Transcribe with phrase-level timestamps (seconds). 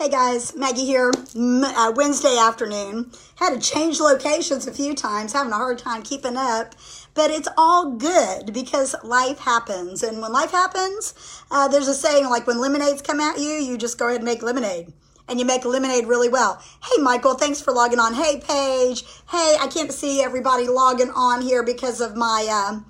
[0.00, 1.12] Hey guys, Maggie here.
[1.36, 3.10] Uh, Wednesday afternoon.
[3.36, 6.74] Had to change locations a few times, having a hard time keeping up.
[7.12, 10.02] But it's all good because life happens.
[10.02, 11.12] And when life happens,
[11.50, 14.24] uh, there's a saying like when lemonades come at you, you just go ahead and
[14.24, 14.90] make lemonade.
[15.28, 16.62] And you make lemonade really well.
[16.82, 18.14] Hey, Michael, thanks for logging on.
[18.14, 19.04] Hey, Paige.
[19.28, 22.48] Hey, I can't see everybody logging on here because of my.
[22.50, 22.80] Uh,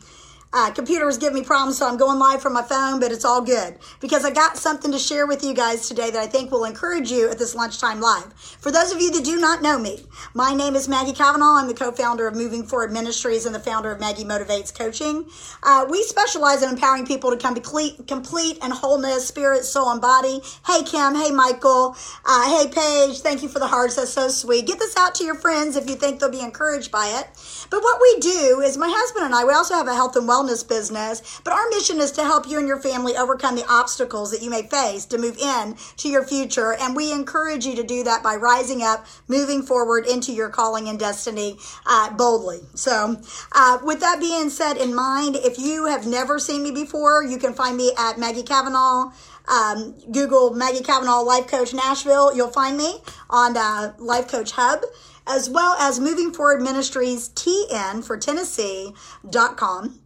[0.52, 3.24] uh, computer was giving me problems, so I'm going live from my phone, but it's
[3.24, 6.50] all good because I got something to share with you guys today that I think
[6.50, 8.32] will encourage you at this lunchtime live.
[8.34, 11.54] For those of you that do not know me, my name is Maggie Cavanaugh.
[11.54, 15.26] I'm the co-founder of Moving Forward Ministries and the founder of Maggie Motivates Coaching.
[15.62, 20.00] Uh, we specialize in empowering people to come complete, complete and wholeness, spirit, soul, and
[20.00, 20.40] body.
[20.66, 21.14] Hey, Kim.
[21.14, 21.96] Hey, Michael.
[22.26, 23.20] Uh, hey, Paige.
[23.20, 23.94] Thank you for the hearts.
[23.94, 24.66] That's so sweet.
[24.66, 27.28] Get this out to your friends if you think they'll be encouraged by it.
[27.70, 30.28] But what we do is my husband and I, we also have a health and
[30.28, 33.66] wellness wellness business, but our mission is to help you and your family overcome the
[33.68, 36.74] obstacles that you may face to move in to your future.
[36.74, 40.88] And we encourage you to do that by rising up, moving forward into your calling
[40.88, 42.60] and destiny uh, boldly.
[42.74, 43.20] So,
[43.52, 47.38] uh, with that being said in mind, if you have never seen me before, you
[47.38, 49.12] can find me at Maggie Cavanaugh.
[49.48, 52.36] Um, Google Maggie Cavanaugh Life Coach Nashville.
[52.36, 54.82] You'll find me on uh, Life Coach Hub
[55.26, 59.99] as well as Moving Forward Ministries TN for Tennessee.com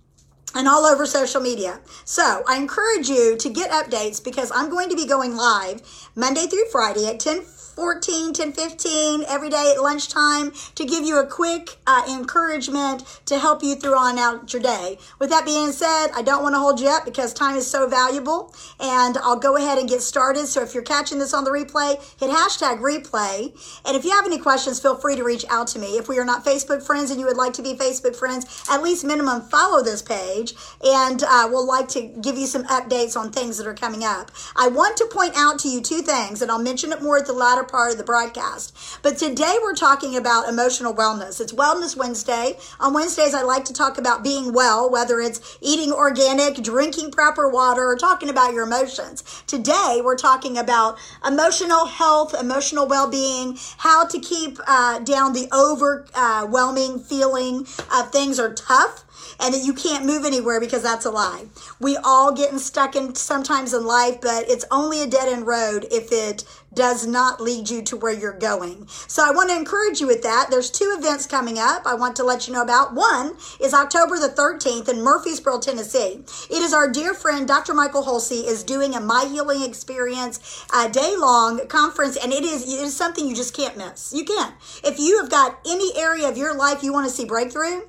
[0.55, 1.80] and all over social media.
[2.05, 5.83] So I encourage you to get updates because I'm going to be going live
[6.14, 7.42] Monday through Friday at 10
[7.75, 13.36] 14, 10, 15 every day at lunchtime to give you a quick uh, encouragement to
[13.36, 14.97] help you through on out your day.
[15.19, 17.89] With that being said, I don't want to hold you up because time is so
[17.89, 20.47] valuable and I'll go ahead and get started.
[20.47, 23.52] So if you're catching this on the replay, hit hashtag replay.
[23.84, 25.98] And if you have any questions, feel free to reach out to me.
[25.98, 28.83] If we are not Facebook friends and you would like to be Facebook friends, at
[28.83, 33.33] least minimum follow this page and uh, we'll like to give you some updates on
[33.33, 34.30] things that are coming up.
[34.55, 37.27] I want to point out to you two things and I'll mention it more at
[37.27, 38.76] the latter part of the broadcast.
[39.02, 41.40] But today we're talking about emotional wellness.
[41.40, 42.58] It's Wellness Wednesday.
[42.80, 47.48] On Wednesdays, I like to talk about being well, whether it's eating organic, drinking proper
[47.48, 49.22] water, or talking about your emotions.
[49.46, 55.48] Today, we're talking about emotional health, emotional well being, how to keep uh, down the
[55.52, 59.05] overwhelming feeling of things are tough
[59.40, 61.46] and that you can't move anywhere because that's a lie.
[61.80, 65.86] We all getting stuck in sometimes in life, but it's only a dead end road
[65.90, 68.86] if it does not lead you to where you're going.
[68.89, 70.48] So I want to encourage you with that.
[70.51, 72.95] There's two events coming up I want to let you know about.
[72.95, 76.24] One is October the 13th in Murfreesboro, Tennessee.
[76.51, 77.74] It is our dear friend Dr.
[77.74, 82.80] Michael Holsey is doing a My Healing Experience day long conference and it is, it
[82.80, 84.13] is something you just can't miss.
[84.13, 84.55] You can't.
[84.83, 87.83] If you have got any area of your life you want to see breakthrough,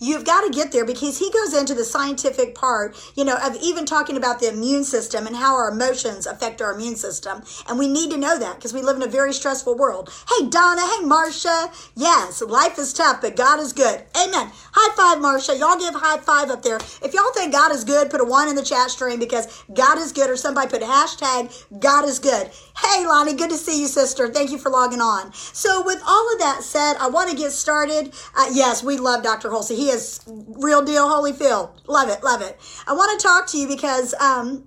[0.00, 3.56] You've got to get there because he goes into the scientific part, you know, of
[3.62, 7.42] even talking about the immune system and how our emotions affect our immune system.
[7.68, 10.10] And we need to know that because we live in a very stressful world.
[10.28, 10.80] Hey, Donna.
[10.80, 11.70] Hey, Marcia.
[11.94, 14.02] Yes, life is tough, but God is good.
[14.16, 14.50] Amen.
[14.72, 15.56] High five, Marcia.
[15.56, 16.78] Y'all give high five up there.
[17.02, 19.98] If y'all think God is good, put a one in the chat stream because God
[19.98, 22.50] is good, or somebody put hashtag God is good.
[22.82, 24.28] Hey, Lonnie, good to see you, sister.
[24.32, 25.32] Thank you for logging on.
[25.34, 28.14] So, with all of that said, I want to get started.
[28.34, 29.50] Uh, yes, we love Dr.
[29.50, 29.76] Holsey.
[29.76, 31.70] He is real deal Holyfield.
[31.86, 32.58] Love it, love it.
[32.86, 34.64] I want to talk to you because um,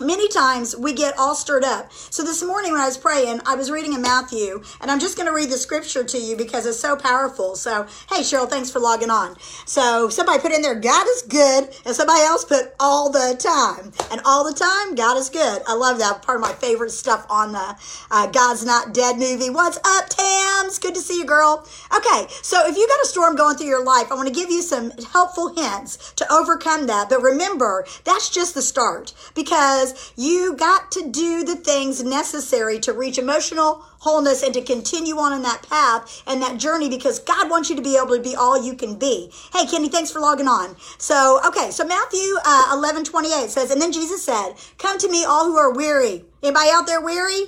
[0.00, 1.92] many times we get all stirred up.
[1.92, 5.16] So this morning when I was praying, I was reading in Matthew, and I'm just
[5.16, 7.56] going to read the scripture to you because it's so powerful.
[7.56, 9.36] So, hey, Cheryl, thanks for logging on.
[9.66, 13.92] So somebody put in there, God is good, and somebody else put all the time.
[14.10, 15.62] And all the time, God is good.
[15.66, 16.22] I love that.
[16.22, 17.76] Part of my favorite stuff on the
[18.10, 19.50] uh, God's Not Dead movie.
[19.50, 20.78] What's up, Tams?
[20.78, 21.66] Good to see you, girl.
[21.94, 24.50] Okay, so if you got a storm going through your life, I want to give
[24.50, 27.08] you some helpful hints to overcome that.
[27.08, 32.78] But remember, that's just the start because because you got to do the things necessary
[32.80, 37.18] to reach emotional wholeness and to continue on in that path and that journey because
[37.18, 39.30] God wants you to be able to be all you can be.
[39.52, 40.76] Hey, Kenny, thanks for logging on.
[40.98, 45.24] So, okay, so Matthew uh, 11 28 says, And then Jesus said, Come to me,
[45.24, 46.24] all who are weary.
[46.42, 47.46] Anybody out there weary?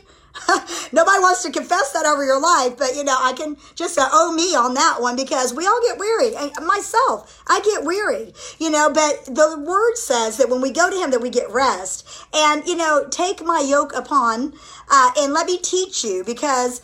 [0.93, 4.09] Nobody wants to confess that over your life, but you know, I can just uh,
[4.13, 6.37] owe me on that one because we all get weary.
[6.37, 10.91] And myself, I get weary, you know, but the word says that when we go
[10.91, 12.07] to him that we get rest.
[12.35, 14.55] And, you know, take my yoke upon
[14.91, 16.81] uh, and let me teach you because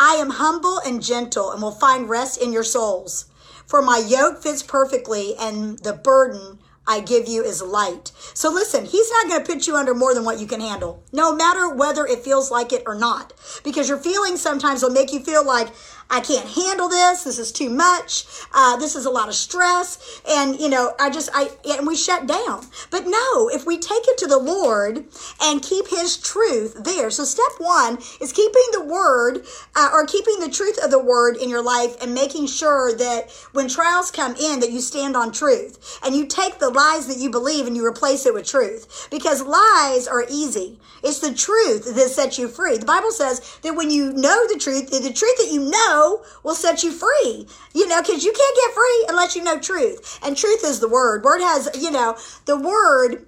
[0.00, 3.26] I am humble and gentle and will find rest in your souls.
[3.66, 8.10] For my yoke fits perfectly and the burden I give you is light.
[8.34, 11.02] So listen, he's not going to put you under more than what you can handle,
[11.12, 13.32] no matter whether it feels like it or not.
[13.62, 15.68] Because your feelings sometimes will make you feel like,
[16.10, 17.24] I can't handle this.
[17.24, 18.24] This is too much.
[18.52, 20.20] Uh, this is a lot of stress.
[20.28, 22.66] And, you know, I just, I, and we shut down.
[22.90, 25.04] But no, if we take it to the Lord
[25.42, 27.10] and keep His truth there.
[27.10, 31.36] So step one is keeping the word uh, or keeping the truth of the word
[31.36, 35.32] in your life and making sure that when trials come in, that you stand on
[35.32, 39.08] truth and you take the lies that you believe and you replace it with truth
[39.10, 40.78] because lies are easy.
[41.02, 42.78] It's the truth that sets you free.
[42.78, 46.01] The Bible says that when you know the truth, the truth that you know
[46.42, 47.46] will set you free.
[47.74, 50.18] You know, because you can't get free unless you know truth.
[50.22, 51.24] And truth is the word.
[51.24, 52.16] Word has, you know,
[52.46, 53.26] the word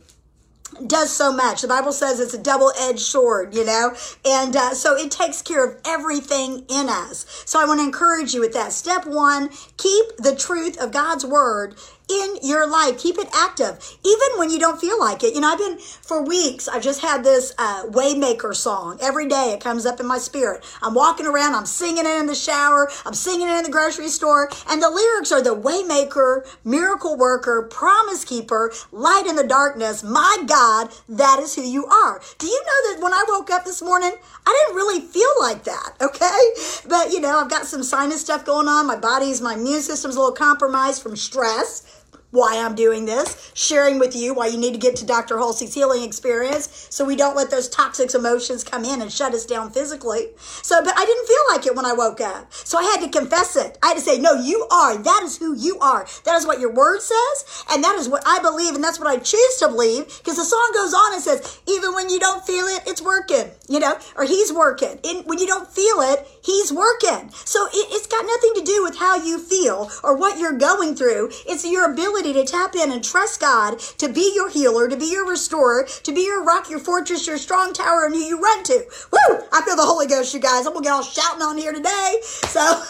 [0.86, 1.62] does so much.
[1.62, 3.94] The Bible says it's a double edged sword, you know?
[4.24, 7.44] And uh, so it takes care of everything in us.
[7.46, 8.72] So I want to encourage you with that.
[8.72, 11.76] Step one, keep the truth of God's word
[12.08, 12.98] in your life.
[12.98, 15.34] Keep it active, even when you don't feel like it.
[15.34, 16.68] You know, I've been for weeks.
[16.68, 19.52] I've just had this uh, Waymaker song every day.
[19.52, 20.64] It comes up in my spirit.
[20.82, 21.54] I'm walking around.
[21.54, 22.90] I'm singing it in the shower.
[23.06, 27.62] I'm singing it in the grocery store, and the lyrics are the Waymaker, miracle worker,
[27.70, 30.02] promise keeper, light in the darkness.
[30.02, 32.20] My God, that is who you are.
[32.38, 34.12] Do you know that when I woke up this morning,
[34.46, 35.92] I didn't really feel like that.
[36.04, 36.50] Okay,
[36.86, 38.86] but you know, I've got some sinus stuff going on.
[38.86, 41.94] My body's, my immune system's a little compromised from stress
[42.34, 45.38] why I'm doing this, sharing with you why you need to get to Dr.
[45.38, 49.46] Halsey's healing experience so we don't let those toxic emotions come in and shut us
[49.46, 50.26] down physically.
[50.36, 52.52] So, but I didn't feel like it when I woke up.
[52.52, 53.78] So I had to confess it.
[53.82, 54.98] I had to say, no, you are.
[54.98, 56.06] That is who you are.
[56.25, 57.64] That is what your word says.
[57.70, 58.75] And that is what I believe.
[58.75, 61.94] And that's what I choose to believe because the song goes on and says, even
[61.94, 64.98] when you don't feel it, it's working, you know, or he's working.
[65.04, 67.31] And when you don't feel it, he's working.
[67.31, 70.96] So it, it's got nothing to do with how you feel or what you're going
[70.96, 71.31] through.
[71.46, 74.96] It's your ability ability to tap in and trust God to be your healer, to
[74.96, 78.40] be your restorer, to be your rock, your fortress, your strong tower, and who you
[78.40, 78.84] run to.
[79.12, 79.38] Woo!
[79.52, 80.66] I feel the Holy Ghost, you guys.
[80.66, 82.18] I'm gonna get all shouting on here today.
[82.22, 82.60] So,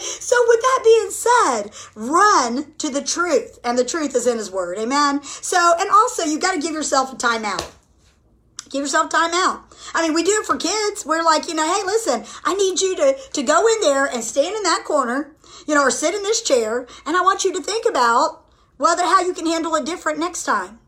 [0.00, 4.50] so with that being said, run to the truth, and the truth is in His
[4.50, 4.78] Word.
[4.78, 5.22] Amen.
[5.22, 7.70] So, and also you got to give yourself a timeout.
[8.70, 9.64] Give yourself time out.
[9.92, 11.04] I mean, we do it for kids.
[11.04, 14.24] We're like, you know, hey, listen, I need you to, to go in there and
[14.24, 15.31] stand in that corner
[15.66, 18.44] you know, or sit in this chair, and I want you to think about
[18.76, 20.78] whether how you can handle it different next time.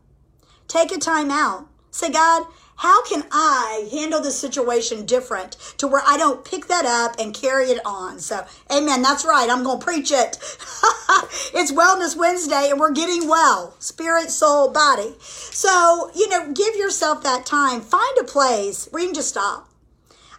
[0.67, 1.67] Take a time out.
[1.91, 6.85] Say, God, how can I handle this situation different to where I don't pick that
[6.85, 8.19] up and carry it on?
[8.19, 9.01] So, amen.
[9.01, 9.49] That's right.
[9.49, 10.37] I'm going to preach it.
[11.53, 15.15] it's Wellness Wednesday and we're getting well spirit, soul, body.
[15.21, 17.79] So, you know, give yourself that time.
[17.79, 19.69] Find a place where you can just stop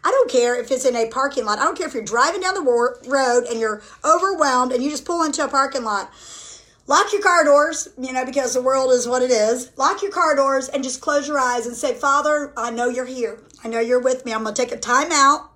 [0.06, 1.58] I don't care if it's in a parking lot.
[1.58, 2.60] I don't care if you're driving down the
[3.08, 6.12] road and you're overwhelmed and you just pull into a parking lot.
[6.86, 9.76] Lock your car doors, you know, because the world is what it is.
[9.76, 13.04] Lock your car doors and just close your eyes and say, Father, I know you're
[13.04, 13.40] here.
[13.64, 14.32] I know you're with me.
[14.32, 15.50] I'm going to take a time out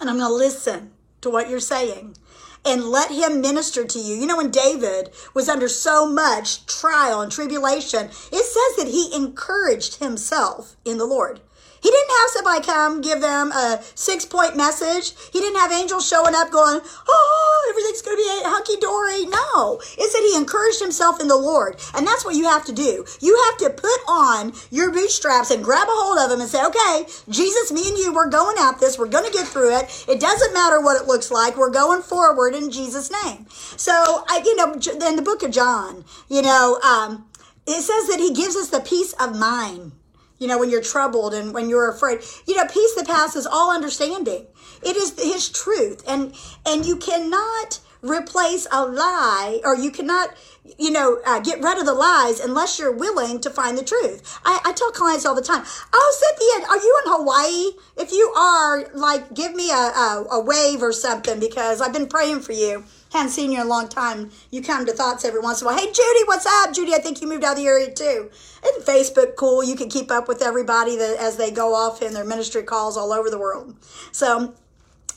[0.00, 0.92] and I'm going to listen
[1.22, 2.16] to what you're saying
[2.64, 4.14] and let him minister to you.
[4.14, 9.12] You know, when David was under so much trial and tribulation, it says that he
[9.12, 11.40] encouraged himself in the Lord.
[11.82, 15.14] He didn't have somebody come give them a six point message.
[15.32, 19.26] He didn't have angels showing up going, oh, everything's going to be hunky dory.
[19.26, 21.80] No, it said he encouraged himself in the Lord.
[21.94, 23.04] And that's what you have to do.
[23.20, 26.64] You have to put on your bootstraps and grab a hold of them and say,
[26.64, 28.98] okay, Jesus, me and you, we're going at this.
[28.98, 30.04] We're going to get through it.
[30.08, 31.56] It doesn't matter what it looks like.
[31.56, 33.46] We're going forward in Jesus' name.
[33.50, 33.92] So,
[34.28, 37.26] I, you know, in the book of John, you know, um,
[37.66, 39.92] it says that he gives us the peace of mind
[40.42, 42.18] you know, when you're troubled and when you're afraid.
[42.46, 44.46] You know, peace that passes all understanding.
[44.82, 46.02] It is his truth.
[46.06, 46.34] And
[46.66, 50.30] and you cannot replace a lie or you cannot
[50.76, 54.40] you know uh, get rid of the lies unless you're willing to find the truth
[54.44, 58.32] I, I tell clients all the time oh cynthia are you in hawaii if you
[58.36, 62.50] are like give me a, a, a wave or something because i've been praying for
[62.50, 62.82] you
[63.12, 64.30] haven't seen you in a long time.
[64.50, 65.78] You come to thoughts every once in a while.
[65.78, 66.72] Hey, Judy, what's up?
[66.72, 68.30] Judy, I think you moved out of the area too.
[68.66, 69.62] Isn't Facebook cool?
[69.62, 72.96] You can keep up with everybody that, as they go off in their ministry calls
[72.96, 73.76] all over the world.
[74.12, 74.54] So,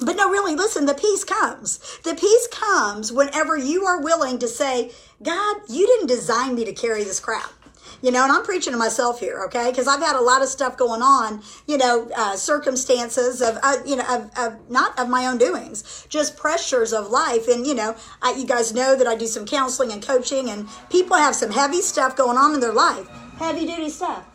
[0.02, 2.00] but no, really, listen, the peace comes.
[2.04, 4.92] The peace comes whenever you are willing to say,
[5.24, 7.52] God, you didn't design me to carry this crap
[8.02, 9.70] you know, and I'm preaching to myself here, okay?
[9.70, 13.78] Because I've had a lot of stuff going on, you know, uh, circumstances of, uh,
[13.86, 17.48] you know, of, of, not of my own doings, just pressures of life.
[17.48, 20.68] And, you know, I, you guys know that I do some counseling and coaching, and
[20.90, 23.08] people have some heavy stuff going on in their life.
[23.38, 24.26] Heavy duty stuff.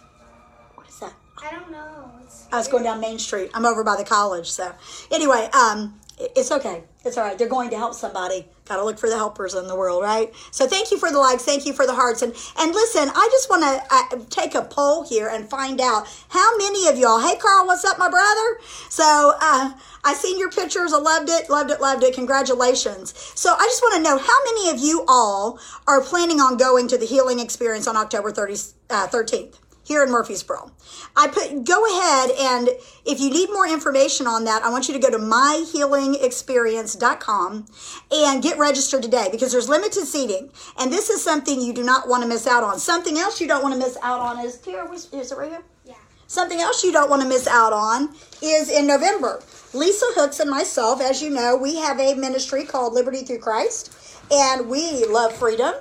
[0.74, 1.14] What is that?
[1.42, 2.10] I don't know.
[2.52, 3.50] I was going down Main Street.
[3.54, 4.50] I'm over by the college.
[4.50, 4.72] So,
[5.10, 6.84] anyway, um, It's okay.
[7.02, 7.38] It's all right.
[7.38, 8.46] They're going to help somebody.
[8.66, 10.30] Got to look for the helpers in the world, right?
[10.50, 11.44] So thank you for the likes.
[11.44, 12.20] Thank you for the hearts.
[12.20, 16.06] And and listen, I just want to uh, take a poll here and find out
[16.28, 17.20] how many of y'all.
[17.20, 18.58] Hey, Carl, what's up, my brother?
[18.90, 19.72] So uh,
[20.04, 20.92] I seen your pictures.
[20.92, 21.48] I loved it.
[21.48, 21.80] Loved it.
[21.80, 22.14] Loved it.
[22.14, 23.16] Congratulations.
[23.34, 26.86] So I just want to know how many of you all are planning on going
[26.88, 28.52] to the healing experience on October 30,
[28.90, 29.56] uh, 13th
[29.90, 30.70] here in Murfreesboro.
[31.16, 32.68] I put go ahead and
[33.04, 37.66] if you need more information on that, I want you to go to myhealingexperience.com
[38.12, 40.52] and get registered today because there's limited seating.
[40.78, 42.78] And this is something you do not want to miss out on.
[42.78, 45.64] Something else you don't want to miss out on is here, is it right here?
[45.84, 45.94] Yeah.
[46.28, 49.42] Something else you don't want to miss out on is in November.
[49.74, 53.92] Lisa Hooks and myself, as you know, we have a ministry called Liberty Through Christ,
[54.30, 55.74] and we love freedom.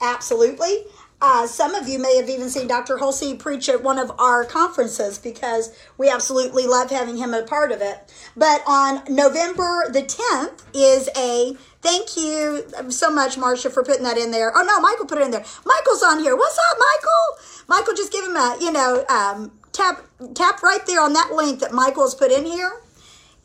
[0.00, 0.84] Absolutely.
[1.28, 2.98] Uh, some of you may have even seen Dr.
[2.98, 7.72] Hulsey preach at one of our conferences because we absolutely love having him a part
[7.72, 7.98] of it.
[8.36, 14.16] But on November the 10th is a thank you so much, Marcia, for putting that
[14.16, 14.52] in there.
[14.56, 15.44] Oh no, Michael put it in there.
[15.64, 16.36] Michael's on here.
[16.36, 17.66] What's up, Michael?
[17.66, 20.04] Michael, just give him a, you know, um, tap
[20.34, 22.70] tap right there on that link that Michael's put in here.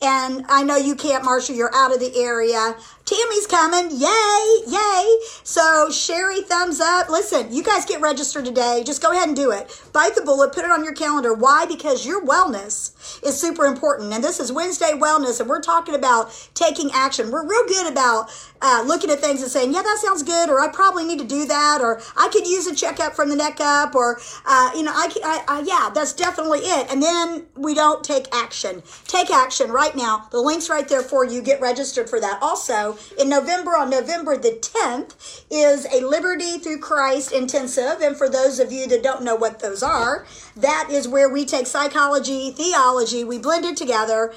[0.00, 2.76] And I know you can't, Marcia, you're out of the area.
[3.04, 3.90] Tammy's coming.
[3.90, 5.18] Yay, yay.
[5.42, 7.08] So, Sherry, thumbs up.
[7.08, 8.82] Listen, you guys get registered today.
[8.86, 9.82] Just go ahead and do it.
[9.92, 11.34] Bite the bullet, put it on your calendar.
[11.34, 11.66] Why?
[11.66, 12.92] Because your wellness
[13.26, 14.12] is super important.
[14.12, 17.30] And this is Wednesday Wellness, and we're talking about taking action.
[17.30, 18.30] We're real good about
[18.62, 21.26] uh, looking at things and saying, yeah, that sounds good, or I probably need to
[21.26, 24.84] do that, or I could use a checkup from the neck up, or, uh, you
[24.84, 26.90] know, I, I, I, yeah, that's definitely it.
[26.90, 28.82] And then we don't take action.
[29.06, 30.28] Take action right now.
[30.30, 31.42] The link's right there for you.
[31.42, 32.38] Get registered for that.
[32.40, 38.00] Also, in November, on November the 10th, is a Liberty Through Christ intensive.
[38.00, 41.44] And for those of you that don't know what those are, that is where we
[41.44, 44.32] take psychology, theology, we blend it together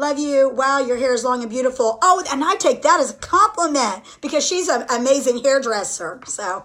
[0.00, 0.48] Love you.
[0.48, 1.98] Wow, your hair is long and beautiful.
[2.02, 6.20] Oh, and I take that as a compliment because she's an amazing hairdresser.
[6.24, 6.62] So,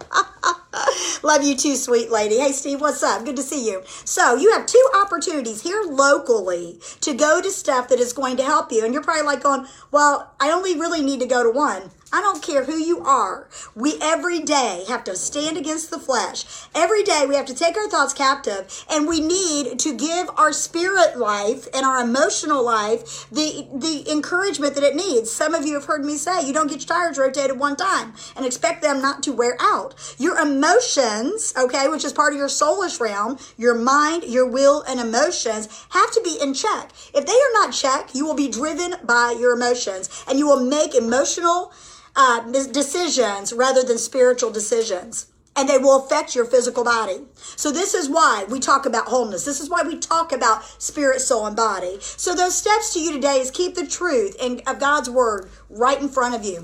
[1.24, 2.38] love you too, sweet lady.
[2.38, 3.26] Hey, Steve, what's up?
[3.26, 3.82] Good to see you.
[4.06, 8.44] So, you have two opportunities here locally to go to stuff that is going to
[8.44, 8.86] help you.
[8.86, 11.90] And you're probably like going, well, I only really need to go to one.
[12.14, 13.48] I don't care who you are.
[13.74, 16.46] We every day have to stand against the flesh.
[16.76, 20.54] Every day we have to take our thoughts captive and we need to give our
[20.54, 25.32] spirit life and our emotional life the, the encouragement that it needs.
[25.32, 28.14] Some of you have heard me say you don't get your tires rotated one time
[28.36, 29.96] and expect them not to wear out.
[30.20, 35.00] Your emotions, okay, which is part of your soulish realm, your mind, your will, and
[35.00, 36.92] emotions have to be in check.
[37.16, 40.64] If they are not checked, you will be driven by your emotions and you will
[40.64, 41.74] make emotional
[42.16, 42.42] uh,
[42.72, 45.28] decisions rather than spiritual decisions.
[45.56, 47.22] And they will affect your physical body.
[47.36, 49.46] So, this is why we talk about wholeness.
[49.46, 51.98] This is why we talk about spirit, soul, and body.
[52.00, 56.02] So, those steps to you today is keep the truth and of God's word right
[56.02, 56.64] in front of you.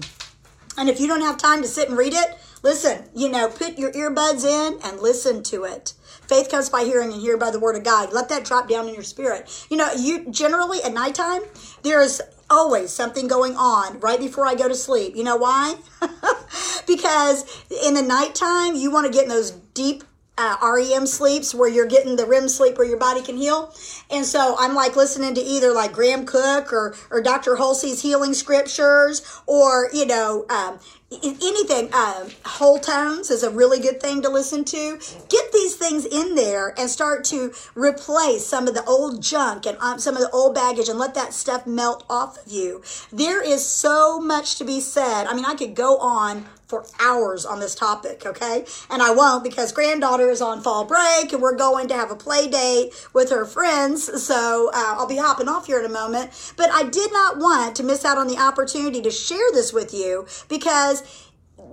[0.75, 3.77] And if you don't have time to sit and read it, listen, you know, put
[3.77, 5.93] your earbuds in and listen to it.
[6.27, 8.13] Faith comes by hearing and hear by the word of God.
[8.13, 9.67] Let that drop down in your spirit.
[9.69, 11.41] You know, you generally at nighttime,
[11.83, 15.15] there's always something going on right before I go to sleep.
[15.15, 15.75] You know why?
[16.87, 17.45] because
[17.85, 20.03] in the nighttime, you want to get in those deep
[20.39, 23.73] uh, REM sleeps where you're getting the REM sleep where your body can heal.
[24.09, 27.57] And so I'm like listening to either like Graham Cooke or, or Dr.
[27.57, 30.79] Hulsey's healing scriptures or, you know, um,
[31.11, 36.05] anything um, whole tones is a really good thing to listen to get these things
[36.05, 40.21] in there and start to replace some of the old junk and um, some of
[40.21, 44.57] the old baggage and let that stuff melt off of you there is so much
[44.57, 48.63] to be said i mean i could go on for hours on this topic, okay?
[48.91, 52.15] And I won't because granddaughter is on fall break and we're going to have a
[52.15, 54.23] play date with her friends.
[54.23, 56.53] So uh, I'll be hopping off here in a moment.
[56.55, 59.95] But I did not want to miss out on the opportunity to share this with
[59.95, 61.03] you because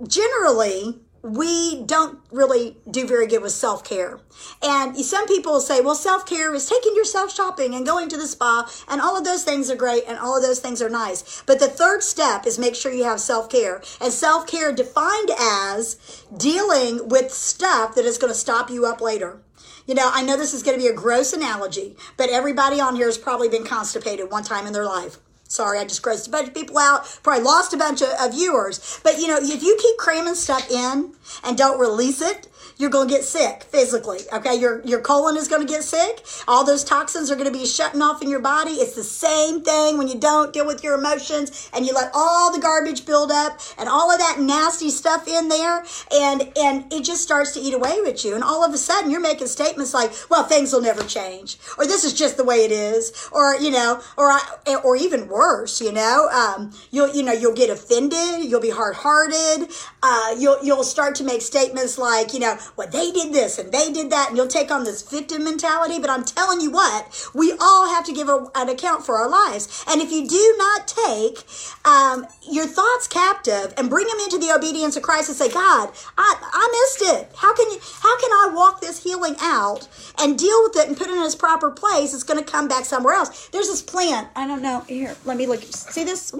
[0.07, 0.99] generally,
[1.35, 4.19] we don't really do very good with self care.
[4.63, 8.27] And some people say, well, self care is taking yourself shopping and going to the
[8.27, 11.43] spa, and all of those things are great and all of those things are nice.
[11.45, 13.81] But the third step is make sure you have self care.
[13.99, 19.01] And self care defined as dealing with stuff that is going to stop you up
[19.01, 19.41] later.
[19.85, 22.95] You know, I know this is going to be a gross analogy, but everybody on
[22.95, 25.17] here has probably been constipated one time in their life.
[25.47, 27.19] Sorry, I just grossed a bunch of people out.
[27.23, 28.99] Probably lost a bunch of, of, viewers.
[29.03, 31.13] But you know, if you keep cramming stuff in
[31.43, 34.19] and don't release it, you're going to get sick physically.
[34.31, 34.55] Okay.
[34.55, 36.25] Your, your colon is going to get sick.
[36.47, 38.71] All those toxins are going to be shutting off in your body.
[38.71, 42.53] It's the same thing when you don't deal with your emotions and you let all
[42.53, 45.83] the garbage build up and all of that nasty stuff in there.
[46.13, 48.35] And, and it just starts to eat away with you.
[48.35, 51.85] And all of a sudden you're making statements like, well, things will never change or
[51.85, 55.81] this is just the way it is or, you know, or, I, or even worse,
[55.81, 58.49] you know, um, you'll, you know, you'll get offended.
[58.49, 59.69] You'll be hard hearted.
[60.01, 63.71] Uh, you'll, you'll start to make statements like, you know, well, they did this and
[63.71, 64.29] they did that.
[64.29, 65.99] And you'll take on this victim mentality.
[65.99, 69.29] But I'm telling you what, we all have to give a, an account for our
[69.29, 69.83] lives.
[69.87, 71.43] And if you do not take
[71.85, 75.91] um, your thoughts captive and bring them into the obedience of Christ and say, God,
[76.17, 77.31] I, I missed it.
[77.35, 79.87] How can you, how can I walk this healing out
[80.19, 82.13] and deal with it and put it in its proper place?
[82.13, 83.47] It's going to come back somewhere else.
[83.49, 84.29] There's this plant.
[84.35, 84.81] I don't know.
[84.81, 85.61] Here, let me look.
[85.63, 86.33] See this?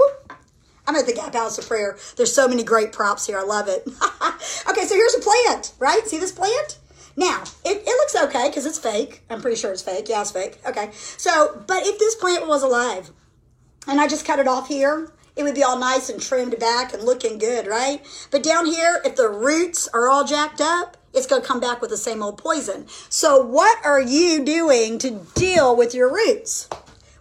[0.87, 1.97] I'm at the Gap House of Prayer.
[2.15, 3.37] There's so many great props here.
[3.37, 3.85] I love it.
[4.69, 6.01] okay, so here's a plant, right?
[6.07, 6.79] See this plant?
[7.17, 9.21] Now, it, it looks okay because it's fake.
[9.29, 10.07] I'm pretty sure it's fake.
[10.07, 10.59] Yeah, it's fake.
[10.65, 10.91] Okay.
[10.93, 13.09] So, but if this plant was alive
[13.87, 16.93] and I just cut it off here, it would be all nice and trimmed back
[16.93, 18.01] and looking good, right?
[18.31, 21.81] But down here, if the roots are all jacked up, it's going to come back
[21.81, 22.85] with the same old poison.
[23.09, 26.69] So, what are you doing to deal with your roots?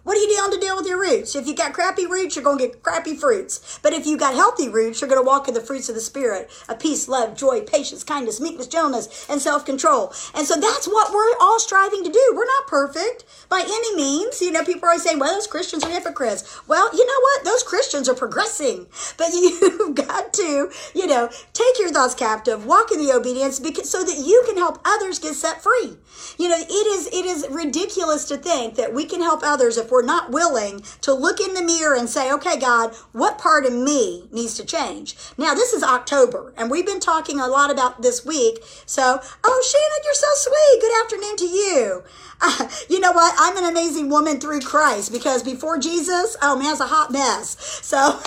[0.07, 1.35] What are you doing to deal with your roots?
[1.35, 3.77] If you got crappy roots, you're going to get crappy fruits.
[3.83, 6.01] But if you got healthy roots, you're going to walk in the fruits of the
[6.01, 10.13] Spirit of peace, love, joy, patience, kindness, meekness, gentleness, and self control.
[10.33, 12.33] And so that's what we're all striving to do.
[12.33, 14.41] We're not perfect by any means.
[14.41, 16.61] You know, people are always saying, well, those Christians are hypocrites.
[16.69, 17.43] Well, you know what?
[17.43, 18.87] Those Christians are progressing.
[19.17, 23.89] But you've got to, you know, take your thoughts captive, walk in the obedience because,
[23.89, 25.97] so that you can help others get set free.
[26.37, 29.89] You know, it is, it is ridiculous to think that we can help others if
[29.89, 33.65] we're we're not willing to look in the mirror and say, okay, God, what part
[33.65, 35.15] of me needs to change?
[35.39, 38.59] Now, this is October, and we've been talking a lot about this week.
[38.85, 40.81] So, oh, Shannon, you're so sweet.
[40.81, 42.03] Good afternoon to you.
[42.41, 43.33] Uh, you know what?
[43.37, 47.57] I'm an amazing woman through Christ because before Jesus, oh man, it's a hot mess.
[47.83, 48.19] So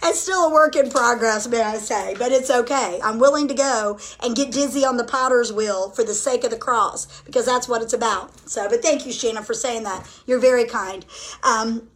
[0.08, 3.00] it's still a work in progress, may I say, but it's okay.
[3.02, 6.50] I'm willing to go and get dizzy on the potter's wheel for the sake of
[6.50, 8.48] the cross because that's what it's about.
[8.48, 10.06] So, but thank you, Shannon, for saying that.
[10.26, 10.99] You're very kind.
[11.42, 11.89] Um,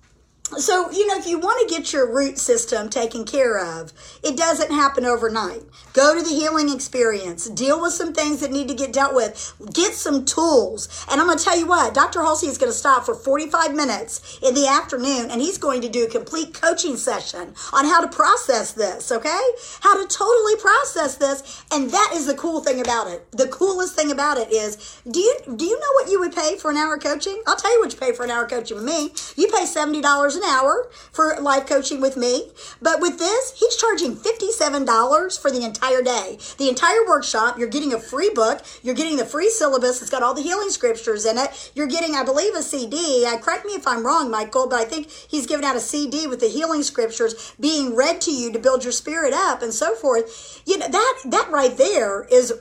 [0.50, 4.36] so, you know, if you want to get your root system taken care of, it
[4.36, 5.62] doesn't happen overnight.
[5.94, 9.54] Go to the healing experience, deal with some things that need to get dealt with,
[9.72, 11.06] get some tools.
[11.10, 12.20] And I'm going to tell you what, Dr.
[12.20, 15.88] Halsey is going to stop for 45 minutes in the afternoon and he's going to
[15.88, 19.42] do a complete coaching session on how to process this, okay?
[19.80, 21.64] How to totally process this.
[21.72, 23.26] And that is the cool thing about it.
[23.32, 26.58] The coolest thing about it is, do you do you know what you would pay
[26.58, 27.42] for an hour coaching?
[27.46, 29.12] I'll tell you what you pay for an hour coaching with me.
[29.36, 30.02] You pay $70
[30.36, 32.50] an hour for life coaching with me.
[32.80, 36.38] But with this, he's charging $57 for the entire day.
[36.58, 40.22] The entire workshop, you're getting a free book, you're getting the free syllabus, it's got
[40.22, 41.72] all the healing scriptures in it.
[41.74, 43.26] You're getting, I believe, a CD.
[43.26, 46.26] I correct me if I'm wrong, Michael, but I think he's giving out a CD
[46.26, 49.94] with the healing scriptures being read to you to build your spirit up and so
[49.94, 50.62] forth.
[50.66, 52.52] You know, that that right there is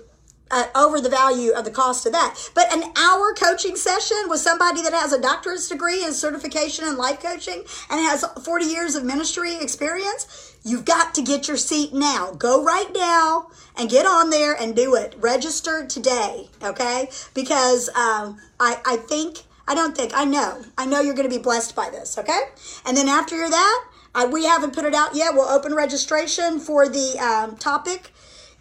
[0.54, 2.38] uh, over the value of the cost of that.
[2.54, 6.96] But an hour coaching session with somebody that has a doctorate degree in certification in
[6.96, 11.94] life coaching and has 40 years of ministry experience, you've got to get your seat
[11.94, 12.32] now.
[12.32, 15.16] Go right now and get on there and do it.
[15.18, 17.10] Register today, okay?
[17.34, 21.36] Because um, I, I think, I don't think, I know, I know you're going to
[21.36, 22.42] be blessed by this, okay?
[22.86, 23.86] And then after that,
[24.16, 25.34] I, we haven't put it out yet.
[25.34, 28.13] We'll open registration for the um, topic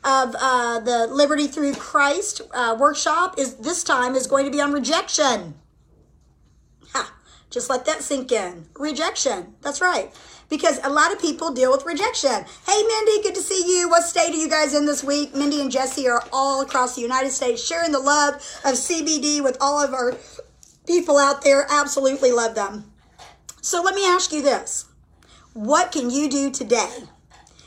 [0.05, 4.61] of uh, the Liberty Through Christ uh, workshop is this time is going to be
[4.61, 5.55] on rejection.
[6.93, 7.15] Ha,
[7.51, 8.67] just let that sink in.
[8.79, 9.55] Rejection.
[9.61, 10.13] That's right.
[10.49, 12.45] Because a lot of people deal with rejection.
[12.67, 13.89] Hey, Mindy, good to see you.
[13.89, 15.35] What state are you guys in this week?
[15.35, 18.35] Mindy and Jesse are all across the United States sharing the love
[18.65, 20.15] of CBD with all of our
[20.87, 21.67] people out there.
[21.71, 22.93] Absolutely love them.
[23.63, 24.87] So let me ask you this
[25.55, 27.05] What can you do today?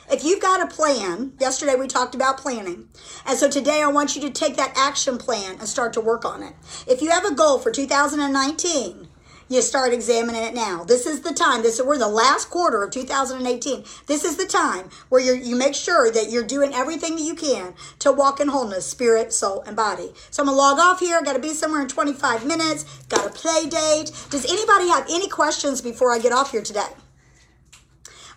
[0.09, 2.89] If you've got a plan, yesterday we talked about planning.
[3.25, 6.23] And so today I want you to take that action plan and start to work
[6.25, 6.53] on it.
[6.87, 9.07] If you have a goal for 2019,
[9.47, 10.83] you start examining it now.
[10.83, 11.63] This is the time.
[11.63, 13.83] This we're the last quarter of 2018.
[14.07, 17.35] This is the time where you you make sure that you're doing everything that you
[17.35, 20.13] can to walk in wholeness, spirit, soul, and body.
[20.31, 21.17] So I'm gonna log off here.
[21.17, 22.85] I Got to be somewhere in 25 minutes.
[23.09, 24.11] Got a play date.
[24.29, 26.89] Does anybody have any questions before I get off here today?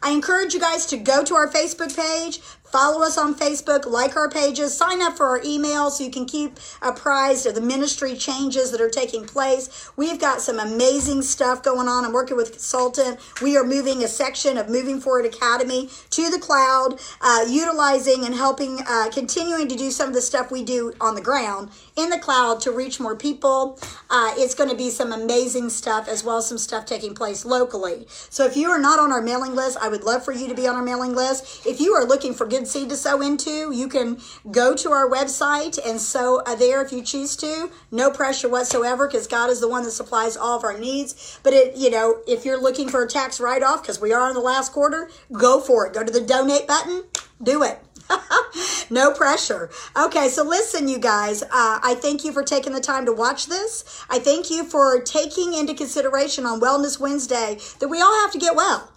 [0.03, 4.15] I encourage you guys to go to our Facebook page, Follow us on Facebook, like
[4.15, 8.15] our pages, sign up for our email so you can keep apprised of the ministry
[8.15, 9.91] changes that are taking place.
[9.97, 12.05] We've got some amazing stuff going on.
[12.05, 13.21] I'm working with consultant.
[13.41, 18.35] We are moving a section of Moving Forward Academy to the cloud, uh, utilizing and
[18.35, 22.11] helping, uh, continuing to do some of the stuff we do on the ground in
[22.11, 23.79] the cloud to reach more people.
[24.09, 27.45] Uh, it's going to be some amazing stuff as well as some stuff taking place
[27.45, 28.07] locally.
[28.31, 30.55] So if you are not on our mailing list, I would love for you to
[30.55, 31.67] be on our mailing list.
[31.67, 35.11] If you are looking for good seed to sow into, you can go to our
[35.11, 37.71] website and sow there if you choose to.
[37.91, 41.41] No pressure whatsoever because God is the one that supplies all of our needs.
[41.43, 44.29] But it, you know, if you're looking for a tax write off because we are
[44.29, 45.95] in the last quarter, go for it.
[45.95, 47.05] Go to the donate button,
[47.43, 47.81] do it.
[48.91, 49.71] no pressure.
[49.97, 51.43] Okay, so listen, you guys.
[51.43, 54.05] Uh, I thank you for taking the time to watch this.
[54.09, 58.39] I thank you for taking into consideration on Wellness Wednesday that we all have to
[58.39, 58.91] get well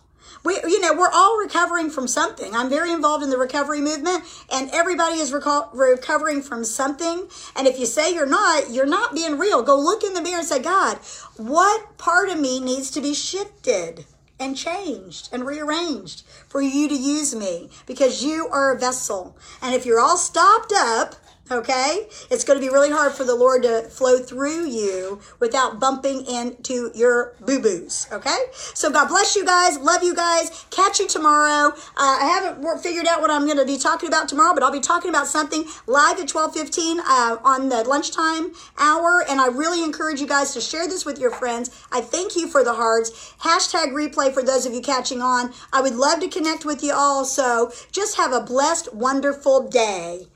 [0.43, 4.23] we you know we're all recovering from something i'm very involved in the recovery movement
[4.51, 9.13] and everybody is reco- recovering from something and if you say you're not you're not
[9.13, 10.97] being real go look in the mirror and say god
[11.37, 14.05] what part of me needs to be shifted
[14.41, 19.37] and changed and rearranged for you to use me because you are a vessel.
[19.61, 21.15] And if you're all stopped up
[21.51, 22.07] Okay?
[22.29, 26.25] It's going to be really hard for the Lord to flow through you without bumping
[26.25, 28.07] into your boo boos.
[28.11, 28.37] Okay?
[28.53, 29.77] So God bless you guys.
[29.77, 30.65] Love you guys.
[30.71, 31.73] Catch you tomorrow.
[31.73, 34.71] Uh, I haven't figured out what I'm going to be talking about tomorrow, but I'll
[34.71, 39.25] be talking about something live at 12:15 uh, on the lunchtime hour.
[39.27, 41.69] And I really encourage you guys to share this with your friends.
[41.91, 43.33] I thank you for the hearts.
[43.41, 45.53] Hashtag replay for those of you catching on.
[45.73, 47.25] I would love to connect with you all.
[47.25, 50.27] So just have a blessed, wonderful day.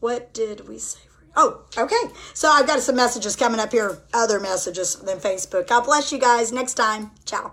[0.00, 1.00] What did we say?
[1.36, 2.12] Oh, okay.
[2.34, 5.68] So I've got some messages coming up here, other messages than Facebook.
[5.68, 6.52] God bless you guys.
[6.52, 7.12] Next time.
[7.24, 7.52] Ciao.